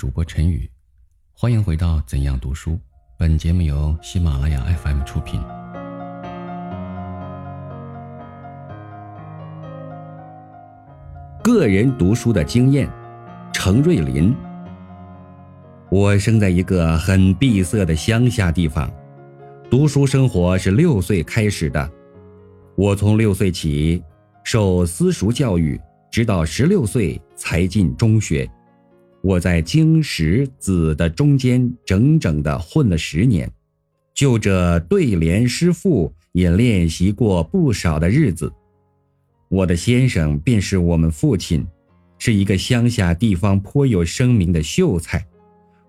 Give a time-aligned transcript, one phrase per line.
[0.00, 0.66] 主播陈宇，
[1.34, 2.80] 欢迎回到怎样读书。
[3.18, 5.38] 本节目由喜马拉雅 FM 出品。
[11.44, 12.90] 个人读书的经验，
[13.52, 14.34] 程瑞林。
[15.90, 18.90] 我生在一个很闭塞的乡下地方，
[19.70, 21.90] 读书生活是六岁开始的。
[22.74, 24.02] 我从六岁起
[24.44, 25.78] 受私塾教育，
[26.10, 28.50] 直到十六岁才进中学。
[29.22, 33.50] 我在经史子的中间整整的混了十年，
[34.14, 38.50] 就这对联诗赋也练习过不少的日子。
[39.48, 41.66] 我的先生便是我们父亲，
[42.18, 45.22] 是一个乡下地方颇有声名的秀才。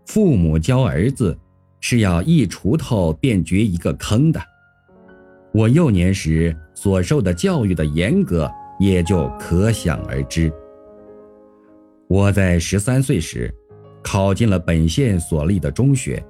[0.08, 1.38] 父母教儿子
[1.80, 4.42] 是要一锄头便掘一个坑的。
[5.54, 10.52] 我幼年时所受的教育的严格，也就可想而知。
[12.12, 13.50] 我在十三岁时，
[14.04, 16.22] 考进了本县所立的中学。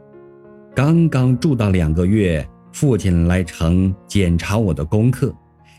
[0.76, 5.34] 刚刚住到两个月，父亲来城检查我的功课，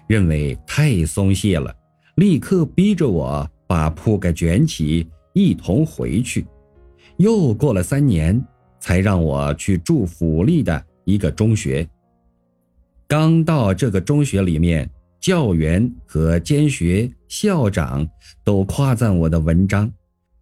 [0.09, 1.73] 认为太松懈了，
[2.17, 6.45] 立刻逼着我把铺盖卷起，一同回去。
[7.19, 8.45] 又过了三年，
[8.81, 11.89] 才让我去住府立的一个中学。
[13.07, 14.91] 刚到这个中学里面。
[15.23, 18.05] 教员和监学、校长
[18.43, 19.89] 都夸赞我的文章，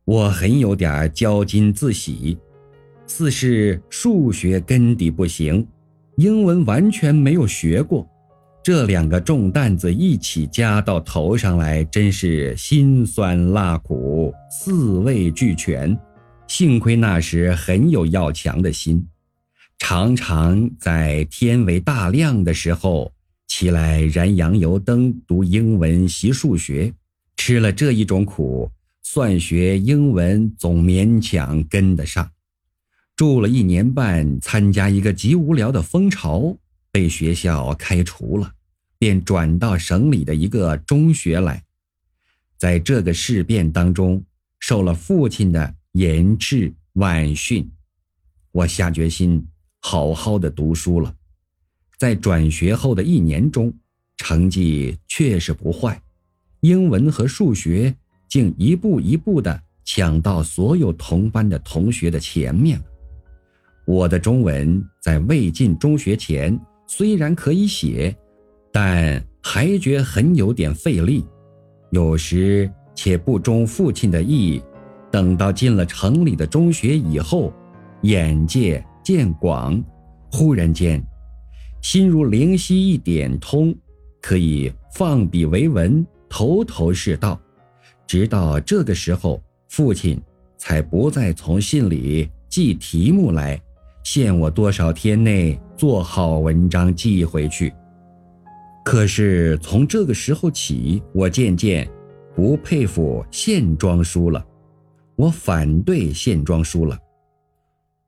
[0.06, 2.38] 我很有点骄矜自喜。
[3.06, 5.68] 四是数学根底不行，
[6.16, 8.08] 英文完全没有学过，
[8.62, 15.94] 这两个重担子一起加到头上来，真是辛酸辣苦，四味俱全。
[16.46, 19.06] 幸亏那时很有要强的心，
[19.78, 23.12] 常常在天为大亮的时候。
[23.50, 26.94] 起来燃洋油灯，读英文，习数学，
[27.36, 28.70] 吃了这一种苦，
[29.02, 32.30] 算学、英文总勉强跟得上。
[33.16, 36.56] 住了一年半，参加一个极无聊的风潮，
[36.92, 38.52] 被学校开除了，
[39.00, 41.64] 便转到省里的一个中学来。
[42.56, 44.24] 在这个事变当中，
[44.60, 47.68] 受了父亲的严斥晚训，
[48.52, 49.44] 我下决心
[49.80, 51.12] 好好的读书了。
[52.00, 53.70] 在转学后的一年中，
[54.16, 56.00] 成绩确实不坏，
[56.60, 57.94] 英文和数学
[58.26, 62.80] 竟一步一步的抢到所有同班的同学的前面。
[63.86, 68.16] 我的中文在未进中学前虽然可以写，
[68.72, 71.22] 但还觉很有点费力，
[71.90, 74.62] 有时且不中父亲的意。
[75.10, 77.52] 等到进了城里的中学以后，
[78.04, 79.84] 眼界渐广，
[80.32, 80.98] 忽然间。
[81.82, 83.74] 心如灵犀一点通，
[84.20, 87.40] 可以放笔为文，头头是道。
[88.06, 90.20] 直到这个时候，父亲
[90.58, 93.60] 才不再从信里寄题目来，
[94.02, 97.72] 限我多少天内做好文章寄回去。
[98.84, 101.88] 可是从这个时候起，我渐渐
[102.34, 104.44] 不佩服线装书了，
[105.16, 106.98] 我反对线装书了。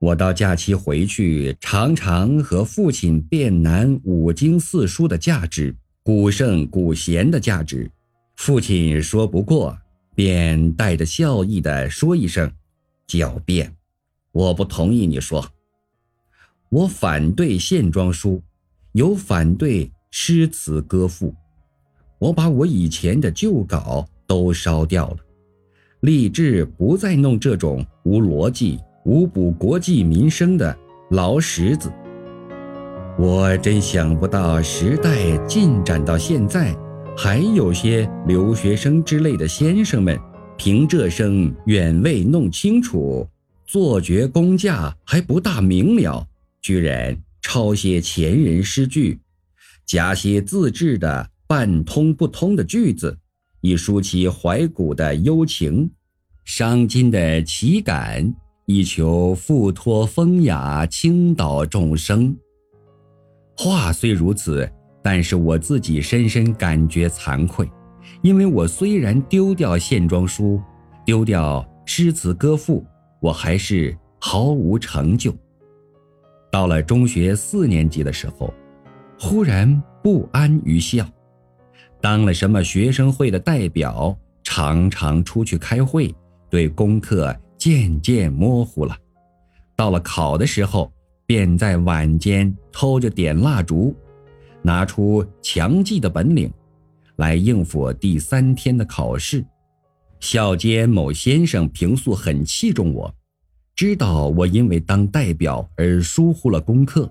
[0.02, 7.88] 我到假期回去，常常和父亲辩难五经四书的价值，古圣古贤的价值。
[8.34, 9.78] 父亲说不过，
[10.12, 12.50] 便带着笑意的说一声
[13.06, 13.72] ：“狡辩，
[14.32, 15.48] 我不同意你说。”
[16.68, 18.42] 我反对线装书，
[18.94, 21.32] 有反对诗词歌赋。
[22.18, 25.18] 我把我以前的旧稿都烧掉了，
[26.00, 28.80] 立志不再弄这种无逻辑。
[29.04, 30.76] 无补国计民生的
[31.10, 31.92] 老石子，
[33.18, 36.72] 我真想不到时代进展到现在，
[37.16, 40.16] 还有些留学生之类的先生们，
[40.56, 43.26] 凭这声远未弄清楚，
[43.66, 46.24] 做绝工价还不大明了，
[46.60, 49.18] 居然抄些前人诗句，
[49.84, 53.18] 加些自制的半通不通的句子，
[53.62, 55.90] 以抒其怀古的幽情，
[56.44, 58.32] 伤今的奇感。
[58.74, 62.34] 以求附托风雅，倾倒众生。
[63.54, 64.66] 话虽如此，
[65.02, 67.70] 但是我自己深深感觉惭愧，
[68.22, 70.58] 因为我虽然丢掉线装书，
[71.04, 72.82] 丢掉诗词歌赋，
[73.20, 75.34] 我还是毫无成就。
[76.50, 78.54] 到了中学四年级的时候，
[79.20, 81.06] 忽然不安于校，
[82.00, 86.14] 当了什么学生会的代表，常常出去开会，
[86.48, 87.36] 对功课。
[87.62, 88.96] 渐渐模糊了，
[89.76, 90.92] 到了考的时候，
[91.24, 93.94] 便在晚间偷着点蜡烛，
[94.62, 96.52] 拿出强记的本领，
[97.18, 99.44] 来应付第三天的考试。
[100.18, 103.14] 校监某先生平素很器重我，
[103.76, 107.08] 知道我因为当代表而疏忽了功课，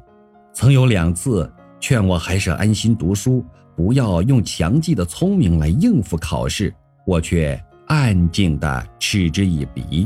[0.53, 1.49] 曾有两次
[1.79, 3.41] 劝我还是安心读书，
[3.73, 6.73] 不要用强记的聪明来应付考试，
[7.07, 7.57] 我却
[7.87, 10.05] 安静地嗤之以鼻。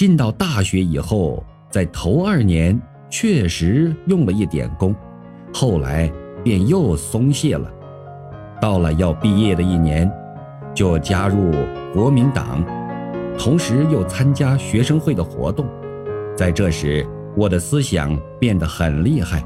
[0.00, 2.80] 进到大学以后，在头二年
[3.10, 4.94] 确实用了一点功，
[5.52, 6.10] 后来
[6.42, 7.70] 便又松懈了。
[8.62, 10.10] 到了要毕业的一年，
[10.74, 11.52] 就加入
[11.92, 12.64] 国民党，
[13.38, 15.66] 同时又参加学生会的活动。
[16.34, 17.06] 在这时，
[17.36, 19.44] 我的思想变得很厉害，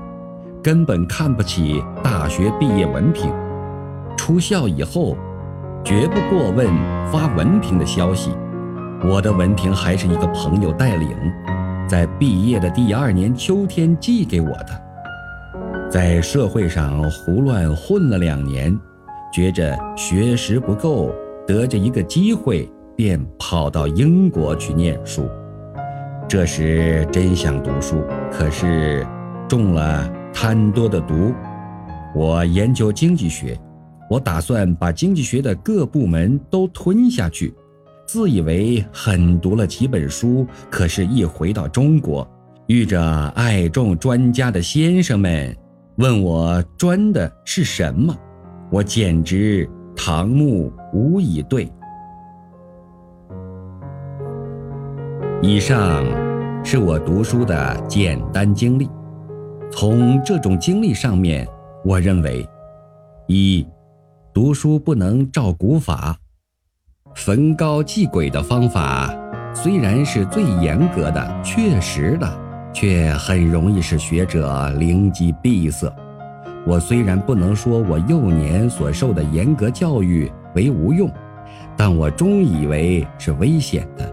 [0.62, 3.28] 根本看不起大学毕业文凭。
[4.16, 5.16] 出校以后，
[5.82, 6.68] 绝不过问
[7.10, 8.30] 发文凭的消息。
[9.06, 11.10] 我的文凭还是一个朋友带领，
[11.86, 14.82] 在毕业的第二年秋天寄给我的。
[15.90, 18.76] 在社会上胡乱混了两年。
[19.32, 21.12] 觉着学识不够，
[21.44, 25.28] 得着一个机会，便跑到英国去念书。
[26.28, 29.04] 这时真想读书，可是
[29.48, 31.34] 中了贪多的毒。
[32.14, 33.58] 我研究经济学，
[34.08, 37.52] 我打算把经济学的各部门都吞下去，
[38.06, 40.46] 自以为狠读了几本书。
[40.70, 42.26] 可是，一回到中国，
[42.66, 43.02] 遇着
[43.34, 45.56] 爱众专家的先生们，
[45.96, 48.16] 问我专的是什么。
[48.70, 51.70] 我简直堂目无以对。
[55.42, 56.04] 以上
[56.64, 58.88] 是我读书的简单经历。
[59.70, 61.46] 从这种经历上面，
[61.84, 62.48] 我认为：
[63.26, 63.66] 一、
[64.32, 66.16] 读书不能照古法，
[67.14, 69.14] 焚高祭鬼的方法
[69.54, 72.28] 虽然是最严格的、确实的，
[72.72, 75.90] 却很容易使学者灵机闭塞。
[76.66, 81.08] 我虽然不能说我幼年所受的严格教育为无用，
[81.76, 84.12] 但我终以为是危险的。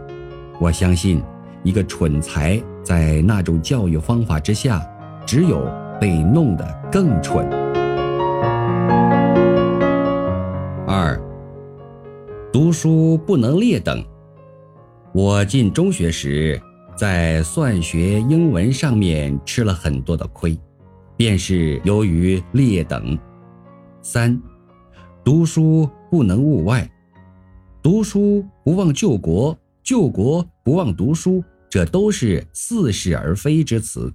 [0.59, 1.23] 我相信，
[1.63, 4.79] 一个蠢材在那种教育方法之下，
[5.25, 5.67] 只有
[5.99, 7.60] 被弄得更蠢。
[12.51, 14.03] 读书不能劣等。
[15.13, 16.61] 我进中学时，
[16.97, 20.59] 在算学、英文上面吃了很多的亏。
[21.15, 23.15] 便是由于劣等。
[24.01, 24.41] 三，
[25.23, 26.89] 读书不能物外，
[27.79, 34.11] 读书不忘救国，救国不忘读书，这都是似是而非之词。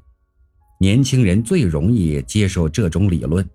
[0.80, 3.48] 年轻人最容易接受这种理论。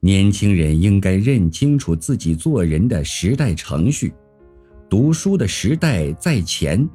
[0.00, 4.12] 年轻人应该认清楚自己做人的时代程序，
[4.88, 6.88] 读书的时代在前，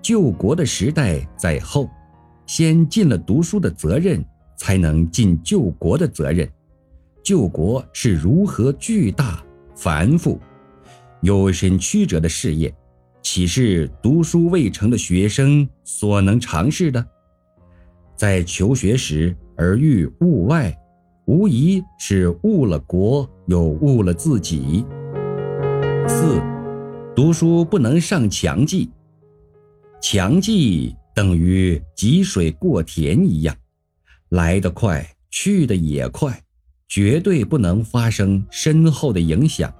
[0.00, 1.88] 救国的时代在后，
[2.46, 4.24] 先尽了读书的责任。
[4.58, 6.48] 才能尽救国的责任。
[7.22, 9.44] 救国是如何巨大、
[9.74, 10.40] 繁复、
[11.20, 12.74] 有身曲折的事业，
[13.22, 17.06] 岂是读书未成的学生所能尝试的？
[18.16, 20.74] 在求学时而欲物外，
[21.26, 24.86] 无疑是误了国，又误了自己。
[26.06, 26.40] 四，
[27.16, 28.88] 读书不能上强记，
[30.00, 33.52] 强记等于积水过田一样。
[34.28, 36.40] 来得快，去得也快，
[36.88, 39.72] 绝对不能发生深厚的影响。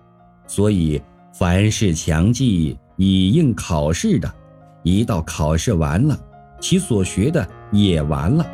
[0.48, 1.00] 所以，
[1.32, 4.28] 凡是强记以应考试的，
[4.82, 6.18] 一到考试完了，
[6.60, 8.44] 其所学的也完了。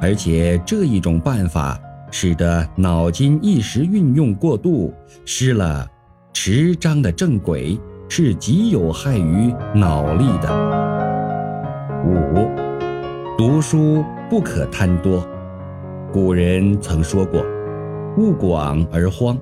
[0.00, 4.92] 而且这一种办法，使得脑筋一时运用过度，
[5.24, 5.86] 失了
[6.32, 10.50] 持章的正轨，是极有害于脑力的。
[12.04, 12.48] 五，
[13.38, 14.04] 读书。
[14.28, 15.24] 不可贪多。
[16.12, 17.46] 古人曾说过
[18.18, 19.38] ：“物广而荒”，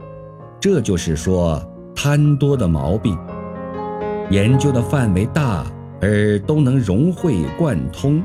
[0.61, 1.59] 这就是说
[1.95, 3.17] 贪多的毛病。
[4.29, 5.65] 研究的范围大
[6.03, 8.23] 而都能融会贯通，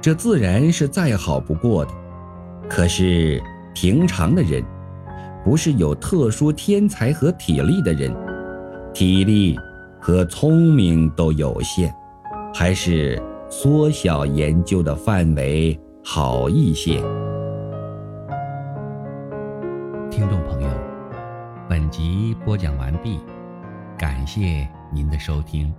[0.00, 1.90] 这自然是再好不过的。
[2.68, 3.42] 可是
[3.76, 4.64] 平常的人，
[5.44, 8.10] 不是有特殊天才和体力的人，
[8.94, 9.54] 体力
[10.00, 11.92] 和聪明都有限，
[12.54, 15.78] 还是缩小研究的范围。
[16.02, 17.02] 好一些。
[20.10, 20.68] 听众朋友，
[21.68, 23.20] 本集播讲完毕，
[23.98, 25.70] 感谢您的收听。